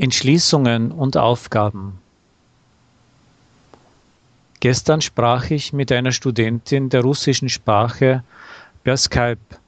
[0.00, 1.98] Entschließungen und Aufgaben.
[4.60, 8.24] Gestern sprach ich mit einer Studentin der russischen Sprache
[8.82, 9.58] per Skype.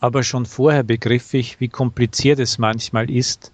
[0.00, 3.50] Aber schon vorher begriff ich, wie kompliziert es manchmal ist,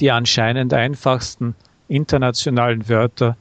[0.00, 1.54] die anscheinend einfachsten
[1.88, 3.38] internationalen Wörter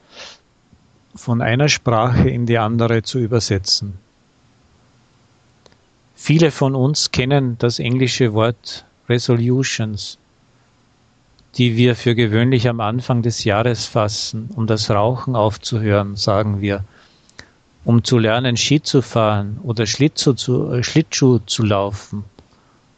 [1.13, 3.97] von einer Sprache in die andere zu übersetzen.
[6.15, 10.19] Viele von uns kennen das englische Wort Resolutions
[11.57, 16.83] die wir für gewöhnlich am Anfang des Jahres fassen, um das Rauchen aufzuhören, sagen wir,
[17.85, 22.25] um zu lernen, Ski zu fahren oder Schlittschuh zu, äh, Schlittschuh zu laufen,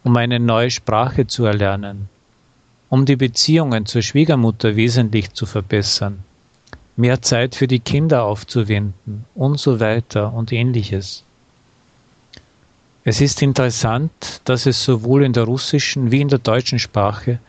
[0.04, 2.10] um eine neue Sprache zu erlernen,
[2.90, 6.24] um die Beziehungen zur Schwiegermutter wesentlich zu verbessern,
[6.96, 11.24] mehr Zeit für die Kinder aufzuwenden und so weiter und ähnliches.
[13.04, 17.40] Es ist interessant, dass es sowohl in der russischen wie in der deutschen Sprache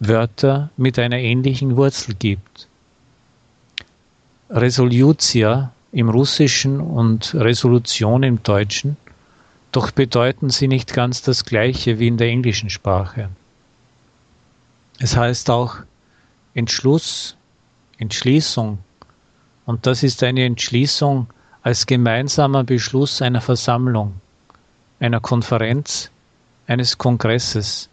[0.00, 2.68] Wörter mit einer ähnlichen Wurzel gibt.
[4.50, 8.96] Resolutia im Russischen und Resolution im Deutschen,
[9.72, 13.30] doch bedeuten sie nicht ganz das gleiche wie in der englischen Sprache.
[14.98, 15.76] Es heißt auch
[16.54, 17.36] Entschluss,
[17.98, 18.78] Entschließung,
[19.64, 21.26] und das ist eine Entschließung
[21.62, 24.14] als gemeinsamer Beschluss einer Versammlung,
[25.00, 26.10] einer Konferenz,
[26.66, 27.88] eines Kongresses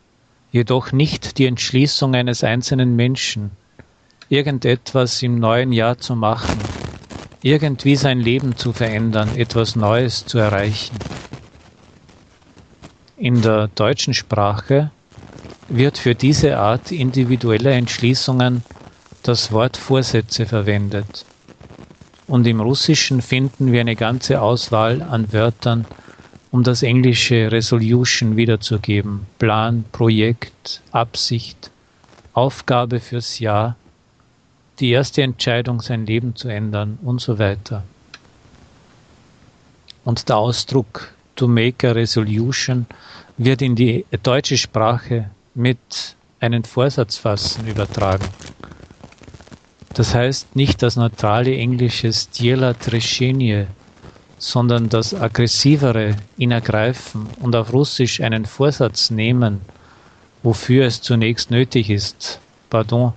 [0.54, 3.58] jedoch nicht die Entschließung eines einzelnen Menschen,
[4.30, 6.70] irgendetwas im neuen Jahr zu machen,
[7.42, 11.02] irgendwie sein Leben zu verändern, etwas Neues zu erreichen.
[13.16, 14.92] In der deutschen Sprache
[15.68, 18.64] wird für diese Art individueller Entschließungen
[19.24, 21.26] das Wort Vorsätze verwendet.
[22.28, 25.88] Und im Russischen finden wir eine ganze Auswahl an Wörtern,
[26.54, 29.26] um das englische Resolution wiederzugeben.
[29.40, 31.72] Plan, Projekt, Absicht,
[32.34, 33.76] Aufgabe fürs Jahr,
[34.80, 37.84] die erste Entscheidung, sein Leben zu ändern und so weiter.
[40.04, 42.86] Und der Ausdruck to make a resolution
[43.36, 45.80] wird in die deutsche Sprache mit
[46.40, 48.36] einen Vorsatz fassen übertragen.
[49.94, 53.66] Das heißt nicht das neutrale englische Stiela Trescenie
[54.44, 59.62] sondern das aggressivere ihn ergreifen und auf Russisch einen Vorsatz nehmen,
[60.42, 63.14] wofür es zunächst nötig ist, pardon,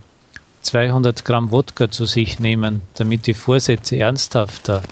[0.61, 4.85] 200 Gramm Wodka zu sich nehmen, damit die Vorsätze ernsthafter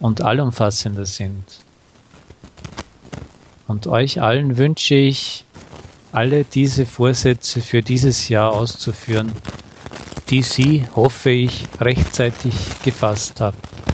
[0.00, 1.60] und allumfassender sind.
[3.68, 5.44] Und euch allen wünsche ich,
[6.10, 9.36] alle diese Vorsätze für dieses Jahr auszuführen,
[10.30, 13.84] die Sie, hoffe ich, rechtzeitig gefasst habt.